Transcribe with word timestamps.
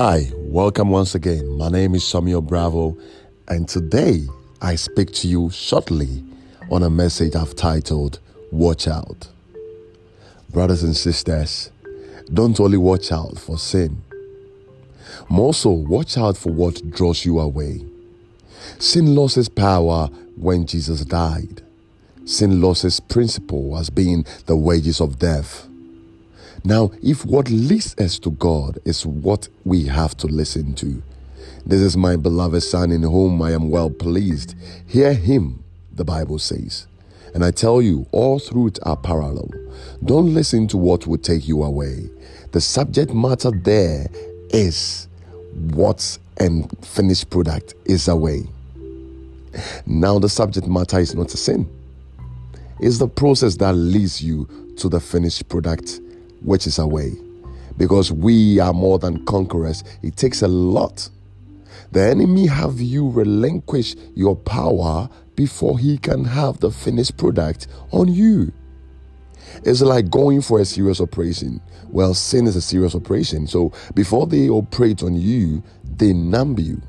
Hi, 0.00 0.30
welcome 0.36 0.90
once 0.90 1.16
again. 1.16 1.58
My 1.58 1.68
name 1.68 1.96
is 1.96 2.06
Samuel 2.06 2.40
Bravo, 2.40 2.96
and 3.48 3.68
today 3.68 4.28
I 4.62 4.76
speak 4.76 5.10
to 5.14 5.26
you 5.26 5.50
shortly 5.50 6.22
on 6.70 6.84
a 6.84 6.88
message 6.88 7.34
I've 7.34 7.56
titled 7.56 8.20
Watch 8.52 8.86
Out. 8.86 9.26
Brothers 10.50 10.84
and 10.84 10.96
sisters, 10.96 11.72
don't 12.32 12.60
only 12.60 12.78
watch 12.78 13.10
out 13.10 13.40
for 13.40 13.58
sin, 13.58 14.00
more 15.28 15.52
so, 15.52 15.70
watch 15.70 16.16
out 16.16 16.36
for 16.36 16.52
what 16.52 16.88
draws 16.92 17.24
you 17.24 17.40
away. 17.40 17.84
Sin 18.78 19.16
lost 19.16 19.36
its 19.36 19.48
power 19.48 20.06
when 20.36 20.64
Jesus 20.64 21.04
died. 21.04 21.60
Sin 22.24 22.60
lost 22.60 22.84
its 22.84 23.00
principle 23.00 23.76
as 23.76 23.90
being 23.90 24.24
the 24.46 24.56
wages 24.56 25.00
of 25.00 25.18
death. 25.18 25.66
Now, 26.64 26.90
if 27.02 27.24
what 27.24 27.50
leads 27.50 27.94
us 27.98 28.18
to 28.20 28.30
God 28.30 28.78
is 28.84 29.06
what 29.06 29.48
we 29.64 29.84
have 29.86 30.16
to 30.18 30.26
listen 30.26 30.74
to, 30.74 31.02
this 31.64 31.80
is 31.80 31.96
my 31.96 32.16
beloved 32.16 32.62
Son 32.62 32.90
in 32.90 33.02
whom 33.02 33.40
I 33.42 33.52
am 33.52 33.70
well 33.70 33.90
pleased. 33.90 34.54
Hear 34.86 35.14
him, 35.14 35.62
the 35.92 36.04
Bible 36.04 36.38
says. 36.38 36.86
And 37.34 37.44
I 37.44 37.50
tell 37.50 37.82
you, 37.82 38.06
all 38.10 38.38
through 38.38 38.68
it 38.68 38.78
are 38.82 38.96
parallel. 38.96 39.50
Don't 40.04 40.32
listen 40.32 40.66
to 40.68 40.76
what 40.76 41.06
will 41.06 41.18
take 41.18 41.46
you 41.46 41.62
away. 41.62 42.08
The 42.52 42.60
subject 42.60 43.12
matter 43.12 43.50
there 43.50 44.06
is 44.50 45.08
what 45.72 46.18
and 46.38 46.70
finished 46.84 47.30
product 47.30 47.74
is 47.84 48.08
away. 48.08 48.44
Now, 49.86 50.18
the 50.18 50.28
subject 50.28 50.66
matter 50.66 50.98
is 50.98 51.14
not 51.14 51.34
a 51.34 51.36
sin, 51.36 51.68
it's 52.80 52.98
the 52.98 53.08
process 53.08 53.56
that 53.56 53.74
leads 53.74 54.22
you 54.22 54.48
to 54.76 54.88
the 54.88 55.00
finished 55.00 55.48
product 55.48 56.00
which 56.42 56.66
is 56.66 56.78
away. 56.78 57.12
Because 57.76 58.10
we 58.10 58.58
are 58.58 58.72
more 58.72 58.98
than 58.98 59.24
conquerors, 59.24 59.84
it 60.02 60.16
takes 60.16 60.42
a 60.42 60.48
lot. 60.48 61.08
The 61.92 62.02
enemy 62.02 62.46
have 62.46 62.80
you 62.80 63.08
relinquish 63.08 63.94
your 64.14 64.36
power 64.36 65.08
before 65.36 65.78
he 65.78 65.96
can 65.98 66.24
have 66.24 66.60
the 66.60 66.70
finished 66.70 67.16
product 67.16 67.68
on 67.92 68.12
you. 68.12 68.52
It's 69.64 69.80
like 69.80 70.10
going 70.10 70.42
for 70.42 70.60
a 70.60 70.64
serious 70.64 71.00
operation. 71.00 71.60
Well, 71.88 72.12
sin 72.14 72.46
is 72.46 72.56
a 72.56 72.60
serious 72.60 72.94
operation. 72.94 73.46
So 73.46 73.72
before 73.94 74.26
they 74.26 74.48
operate 74.48 75.02
on 75.02 75.14
you, 75.14 75.62
they 75.96 76.12
numb 76.12 76.58
you. 76.58 76.82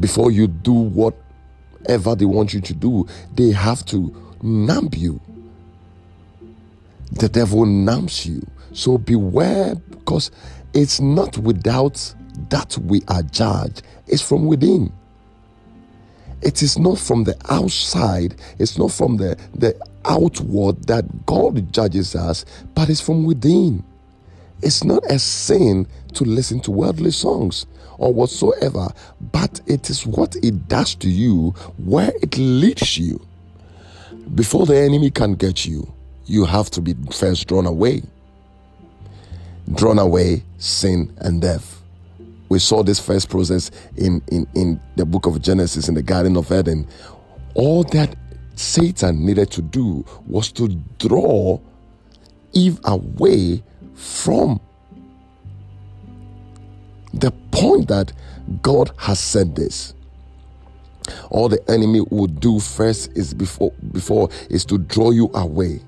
Before 0.00 0.30
you 0.30 0.48
do 0.48 0.72
whatever 0.72 2.14
they 2.14 2.24
want 2.24 2.54
you 2.54 2.60
to 2.60 2.74
do, 2.74 3.06
they 3.34 3.50
have 3.50 3.84
to 3.86 4.14
numb 4.42 4.90
you. 4.96 5.20
The 7.12 7.28
devil 7.28 7.64
numbs 7.66 8.26
you. 8.26 8.46
So 8.72 8.98
beware 8.98 9.74
because 9.74 10.30
it's 10.74 11.00
not 11.00 11.38
without 11.38 12.14
that 12.50 12.78
we 12.78 13.02
are 13.08 13.22
judged, 13.22 13.82
it's 14.06 14.22
from 14.22 14.46
within. 14.46 14.92
It 16.40 16.62
is 16.62 16.78
not 16.78 16.98
from 16.98 17.24
the 17.24 17.36
outside, 17.50 18.36
it's 18.58 18.78
not 18.78 18.92
from 18.92 19.16
the, 19.16 19.36
the 19.54 19.76
outward 20.04 20.84
that 20.86 21.26
God 21.26 21.72
judges 21.72 22.14
us, 22.14 22.44
but 22.74 22.88
it's 22.88 23.00
from 23.00 23.24
within. 23.24 23.82
It's 24.62 24.84
not 24.84 25.04
a 25.10 25.18
sin 25.18 25.86
to 26.14 26.24
listen 26.24 26.60
to 26.60 26.70
worldly 26.70 27.10
songs 27.10 27.66
or 27.98 28.12
whatsoever, 28.12 28.88
but 29.32 29.60
it 29.66 29.90
is 29.90 30.06
what 30.06 30.36
it 30.36 30.68
does 30.68 30.94
to 30.96 31.08
you, 31.08 31.50
where 31.76 32.12
it 32.22 32.38
leads 32.38 32.98
you. 32.98 33.20
Before 34.34 34.66
the 34.66 34.76
enemy 34.76 35.10
can 35.10 35.34
get 35.34 35.66
you, 35.66 35.92
you 36.28 36.44
have 36.44 36.70
to 36.70 36.80
be 36.80 36.94
first 37.10 37.48
drawn 37.48 37.66
away. 37.66 38.02
Drawn 39.74 39.98
away, 39.98 40.44
sin 40.58 41.12
and 41.18 41.40
death. 41.40 41.82
We 42.50 42.58
saw 42.58 42.82
this 42.82 43.00
first 43.00 43.28
process 43.28 43.70
in, 43.96 44.22
in, 44.28 44.46
in 44.54 44.80
the 44.96 45.04
book 45.04 45.26
of 45.26 45.40
Genesis 45.42 45.88
in 45.88 45.94
the 45.94 46.02
Garden 46.02 46.36
of 46.36 46.52
Eden. 46.52 46.86
All 47.54 47.82
that 47.84 48.14
Satan 48.56 49.24
needed 49.24 49.50
to 49.52 49.62
do 49.62 50.04
was 50.26 50.52
to 50.52 50.68
draw 50.98 51.60
Eve 52.52 52.78
away 52.84 53.62
from 53.94 54.60
the 57.12 57.30
point 57.50 57.88
that 57.88 58.12
God 58.62 58.92
has 58.98 59.18
said 59.18 59.56
this. 59.56 59.94
All 61.30 61.48
the 61.48 61.62
enemy 61.70 62.02
would 62.10 62.40
do 62.40 62.60
first 62.60 63.10
is 63.14 63.32
before 63.32 63.72
before 63.92 64.28
is 64.50 64.64
to 64.66 64.76
draw 64.76 65.10
you 65.10 65.30
away 65.34 65.80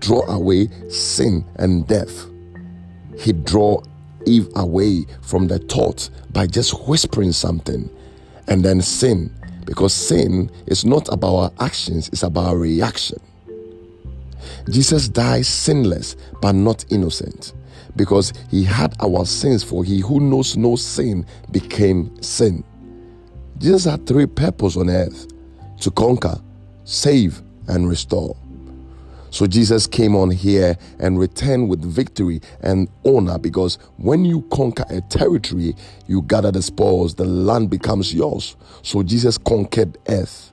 draw 0.00 0.26
away 0.28 0.68
sin 0.88 1.44
and 1.56 1.86
death. 1.86 2.26
He 3.18 3.32
draw 3.32 3.82
Eve 4.26 4.48
away 4.56 5.06
from 5.22 5.48
the 5.48 5.58
thought 5.58 6.10
by 6.32 6.46
just 6.46 6.88
whispering 6.88 7.32
something. 7.32 7.88
And 8.48 8.64
then 8.64 8.80
sin, 8.82 9.32
because 9.64 9.94
sin 9.94 10.50
is 10.66 10.84
not 10.84 11.08
about 11.12 11.34
our 11.34 11.52
actions, 11.60 12.08
it's 12.08 12.22
about 12.22 12.46
our 12.46 12.58
reaction. 12.58 13.18
Jesus 14.70 15.08
died 15.08 15.46
sinless 15.46 16.16
but 16.40 16.52
not 16.52 16.84
innocent 16.90 17.52
because 17.96 18.32
he 18.50 18.64
had 18.64 18.94
our 19.00 19.26
sins, 19.26 19.62
for 19.62 19.84
he 19.84 20.00
who 20.00 20.20
knows 20.20 20.56
no 20.56 20.76
sin 20.76 21.26
became 21.50 22.22
sin. 22.22 22.64
Jesus 23.58 23.84
had 23.84 24.06
three 24.06 24.26
purposes 24.26 24.76
on 24.76 24.88
earth 24.88 25.26
to 25.80 25.90
conquer, 25.90 26.40
save, 26.84 27.42
and 27.68 27.88
restore. 27.88 28.36
So 29.30 29.46
Jesus 29.46 29.86
came 29.86 30.16
on 30.16 30.30
here 30.30 30.76
and 30.98 31.18
returned 31.18 31.68
with 31.68 31.82
victory 31.82 32.40
and 32.60 32.88
honor 33.04 33.38
because 33.38 33.76
when 33.96 34.24
you 34.24 34.42
conquer 34.52 34.84
a 34.90 35.00
territory, 35.02 35.74
you 36.06 36.22
gather 36.22 36.50
the 36.50 36.62
spoils, 36.62 37.14
the 37.14 37.24
land 37.24 37.70
becomes 37.70 38.12
yours. 38.12 38.56
So 38.82 39.02
Jesus 39.02 39.38
conquered 39.38 39.96
earth, 40.08 40.52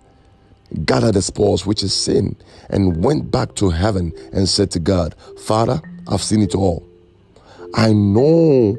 gathered 0.86 1.16
the 1.16 1.22
spoils, 1.22 1.66
which 1.66 1.84
is 1.84 1.94
sin, 1.94 2.36
and 2.70 3.04
went 3.04 3.32
back 3.32 3.56
to 3.56 3.70
heaven 3.70 4.14
and 4.32 4.48
said 4.48 4.72
to 4.72 4.80
God, 4.80 5.16
Father, 5.40 5.82
I've 6.08 6.24
seen 6.24 6.42
it 6.42 6.56
all. 6.56 6.88
I 7.74 7.94
know 7.94 8.78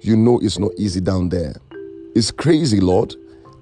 you 0.00 0.16
know 0.16 0.38
it's 0.40 0.58
not 0.58 0.72
easy 0.78 1.00
down 1.00 1.28
there. 1.28 1.54
It's 2.14 2.30
crazy, 2.30 2.80
Lord. 2.80 3.14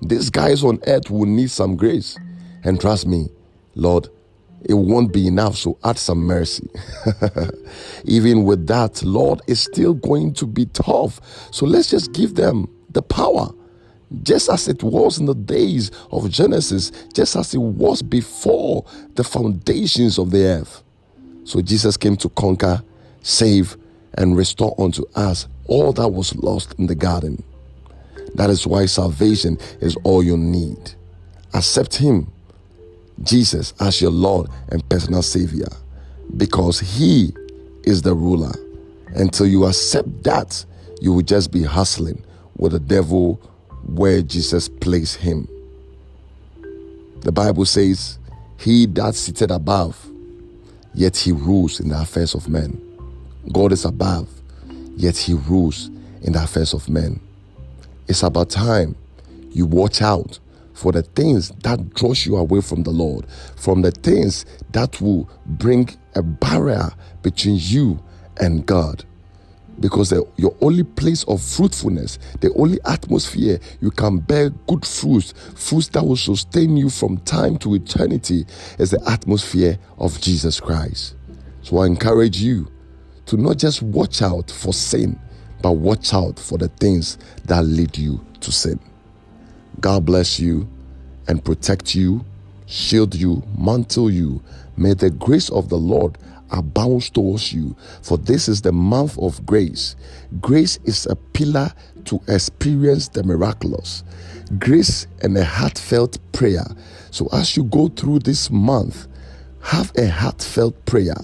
These 0.02 0.30
guys 0.30 0.62
on 0.62 0.80
earth 0.86 1.10
will 1.10 1.26
need 1.26 1.50
some 1.50 1.76
grace. 1.76 2.16
And 2.64 2.80
trust 2.80 3.06
me, 3.06 3.28
Lord, 3.74 4.08
it 4.64 4.74
won't 4.74 5.12
be 5.12 5.26
enough. 5.26 5.56
So 5.56 5.78
add 5.84 5.98
some 5.98 6.18
mercy. 6.18 6.68
Even 8.04 8.44
with 8.44 8.66
that, 8.66 9.02
Lord, 9.02 9.40
is 9.46 9.60
still 9.60 9.94
going 9.94 10.34
to 10.34 10.46
be 10.46 10.66
tough. 10.66 11.20
So 11.52 11.66
let's 11.66 11.90
just 11.90 12.12
give 12.12 12.34
them 12.34 12.68
the 12.90 13.02
power. 13.02 13.48
Just 14.22 14.48
as 14.48 14.68
it 14.68 14.82
was 14.82 15.18
in 15.18 15.26
the 15.26 15.34
days 15.34 15.90
of 16.10 16.30
Genesis, 16.30 16.92
just 17.12 17.36
as 17.36 17.54
it 17.54 17.58
was 17.58 18.02
before 18.02 18.84
the 19.14 19.24
foundations 19.24 20.18
of 20.18 20.30
the 20.30 20.44
earth. 20.44 20.82
So 21.44 21.60
Jesus 21.60 21.96
came 21.96 22.16
to 22.16 22.28
conquer, 22.30 22.82
save, 23.22 23.76
and 24.14 24.36
restore 24.36 24.74
unto 24.78 25.04
us 25.14 25.46
all 25.66 25.92
that 25.92 26.08
was 26.08 26.34
lost 26.36 26.74
in 26.78 26.86
the 26.86 26.94
garden. 26.94 27.42
That 28.34 28.50
is 28.50 28.66
why 28.66 28.86
salvation 28.86 29.58
is 29.80 29.96
all 30.04 30.22
you 30.22 30.36
need. 30.36 30.92
Accept 31.54 31.96
Him 31.96 32.30
Jesus 33.22 33.74
as 33.80 34.00
your 34.00 34.10
Lord 34.10 34.48
and 34.70 34.86
personal 34.88 35.22
Savior 35.22 35.68
because 36.36 36.80
He 36.80 37.32
is 37.84 38.02
the 38.02 38.14
ruler. 38.14 38.52
Until 39.14 39.46
you 39.46 39.64
accept 39.64 40.22
that, 40.24 40.64
you 41.00 41.12
will 41.12 41.22
just 41.22 41.50
be 41.50 41.62
hustling 41.62 42.22
with 42.56 42.72
the 42.72 42.80
devil 42.80 43.40
where 43.86 44.20
Jesus 44.20 44.68
placed 44.68 45.16
him. 45.16 45.48
The 47.20 47.32
Bible 47.32 47.64
says, 47.64 48.18
He 48.58 48.86
that 48.86 49.14
sitteth 49.14 49.50
above, 49.50 49.98
yet 50.94 51.16
he 51.16 51.32
rules 51.32 51.80
in 51.80 51.88
the 51.88 52.00
affairs 52.00 52.34
of 52.34 52.48
men. 52.48 52.80
God 53.52 53.72
is 53.72 53.84
above, 53.84 54.28
yet 54.96 55.16
he 55.16 55.34
rules 55.34 55.86
in 56.22 56.32
the 56.32 56.42
affairs 56.42 56.74
of 56.74 56.88
men. 56.88 57.20
It's 58.08 58.22
about 58.22 58.50
time 58.50 58.96
you 59.50 59.66
watch 59.66 60.02
out 60.02 60.38
for 60.78 60.92
the 60.92 61.02
things 61.02 61.50
that 61.64 61.92
draws 61.94 62.24
you 62.24 62.36
away 62.36 62.60
from 62.60 62.84
the 62.84 62.90
Lord, 62.90 63.26
from 63.56 63.82
the 63.82 63.90
things 63.90 64.46
that 64.70 65.00
will 65.00 65.28
bring 65.44 65.90
a 66.14 66.22
barrier 66.22 66.90
between 67.22 67.56
you 67.60 68.00
and 68.40 68.64
God. 68.64 69.04
Because 69.80 70.10
the, 70.10 70.24
your 70.36 70.56
only 70.60 70.84
place 70.84 71.24
of 71.24 71.42
fruitfulness, 71.42 72.20
the 72.40 72.52
only 72.54 72.78
atmosphere 72.84 73.58
you 73.80 73.90
can 73.90 74.18
bear 74.18 74.50
good 74.68 74.86
fruits, 74.86 75.34
fruits 75.56 75.88
that 75.88 76.04
will 76.04 76.16
sustain 76.16 76.76
you 76.76 76.90
from 76.90 77.18
time 77.18 77.58
to 77.58 77.74
eternity, 77.74 78.46
is 78.78 78.92
the 78.92 79.02
atmosphere 79.10 79.78
of 79.98 80.20
Jesus 80.20 80.60
Christ. 80.60 81.16
So 81.62 81.78
I 81.78 81.86
encourage 81.86 82.40
you 82.40 82.70
to 83.26 83.36
not 83.36 83.58
just 83.58 83.82
watch 83.82 84.22
out 84.22 84.48
for 84.48 84.72
sin, 84.72 85.18
but 85.60 85.72
watch 85.72 86.14
out 86.14 86.38
for 86.38 86.56
the 86.56 86.68
things 86.68 87.18
that 87.46 87.64
lead 87.64 87.98
you 87.98 88.24
to 88.40 88.52
sin. 88.52 88.78
God 89.80 90.04
bless 90.04 90.40
you 90.40 90.68
and 91.28 91.44
protect 91.44 91.94
you, 91.94 92.24
shield 92.66 93.14
you, 93.14 93.42
mantle 93.56 94.10
you. 94.10 94.42
May 94.76 94.94
the 94.94 95.10
grace 95.10 95.50
of 95.50 95.68
the 95.68 95.76
Lord 95.78 96.18
abounds 96.50 97.10
towards 97.10 97.52
you. 97.52 97.76
For 98.02 98.18
this 98.18 98.48
is 98.48 98.62
the 98.62 98.72
month 98.72 99.18
of 99.18 99.44
grace. 99.46 99.96
Grace 100.40 100.78
is 100.84 101.06
a 101.06 101.16
pillar 101.16 101.72
to 102.06 102.20
experience 102.28 103.08
the 103.08 103.22
miraculous. 103.22 104.02
Grace 104.58 105.06
and 105.22 105.36
a 105.36 105.44
heartfelt 105.44 106.18
prayer. 106.32 106.64
So 107.10 107.28
as 107.32 107.56
you 107.56 107.64
go 107.64 107.88
through 107.88 108.20
this 108.20 108.50
month, 108.50 109.06
have 109.62 109.92
a 109.96 110.08
heartfelt 110.08 110.84
prayer. 110.86 111.16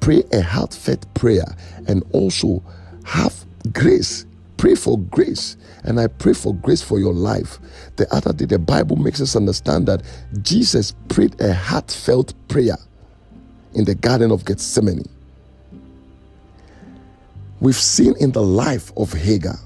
Pray 0.00 0.24
a 0.32 0.42
heartfelt 0.42 1.12
prayer 1.14 1.46
and 1.86 2.04
also 2.12 2.62
have 3.04 3.44
grace. 3.72 4.26
Pray 4.64 4.74
for 4.74 4.98
grace. 4.98 5.58
And 5.82 6.00
I 6.00 6.06
pray 6.06 6.32
for 6.32 6.54
grace 6.54 6.80
for 6.80 6.98
your 6.98 7.12
life. 7.12 7.58
The 7.96 8.10
other 8.14 8.32
day, 8.32 8.46
the 8.46 8.58
Bible 8.58 8.96
makes 8.96 9.20
us 9.20 9.36
understand 9.36 9.86
that 9.88 10.02
Jesus 10.40 10.94
prayed 11.10 11.38
a 11.38 11.52
heartfelt 11.52 12.32
prayer 12.48 12.78
in 13.74 13.84
the 13.84 13.94
Garden 13.94 14.30
of 14.30 14.46
Gethsemane. 14.46 15.04
We've 17.60 17.76
seen 17.76 18.14
in 18.18 18.32
the 18.32 18.40
life 18.40 18.90
of 18.96 19.12
Hagar, 19.12 19.58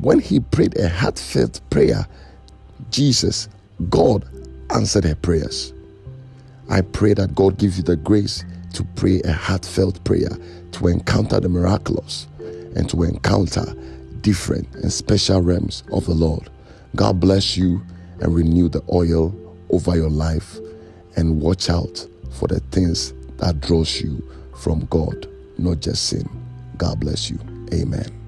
when 0.00 0.20
he 0.20 0.38
prayed 0.38 0.78
a 0.78 0.88
heartfelt 0.88 1.60
prayer, 1.70 2.06
Jesus, 2.92 3.48
God 3.90 4.24
answered 4.70 5.06
her 5.06 5.16
prayers. 5.16 5.72
I 6.70 6.82
pray 6.82 7.14
that 7.14 7.34
God 7.34 7.58
gives 7.58 7.78
you 7.78 7.82
the 7.82 7.96
grace 7.96 8.44
to 8.74 8.84
pray 8.94 9.20
a 9.22 9.32
heartfelt 9.32 10.04
prayer, 10.04 10.30
to 10.70 10.86
encounter 10.86 11.40
the 11.40 11.48
miraculous, 11.48 12.28
and 12.76 12.88
to 12.90 13.02
encounter 13.02 13.74
different 14.24 14.74
and 14.76 14.90
special 14.92 15.40
realms 15.42 15.84
of 15.92 16.06
the 16.06 16.14
Lord. 16.14 16.48
God 16.96 17.20
bless 17.20 17.56
you 17.56 17.82
and 18.20 18.34
renew 18.34 18.68
the 18.68 18.82
oil 18.90 19.34
over 19.70 19.94
your 19.94 20.10
life 20.10 20.56
and 21.16 21.40
watch 21.40 21.68
out 21.68 22.04
for 22.32 22.48
the 22.48 22.60
things 22.72 23.12
that 23.36 23.60
draws 23.60 24.00
you 24.00 24.26
from 24.56 24.86
God, 24.86 25.28
not 25.58 25.80
just 25.80 26.08
sin. 26.08 26.28
God 26.78 27.00
bless 27.00 27.30
you. 27.30 27.38
Amen. 27.72 28.23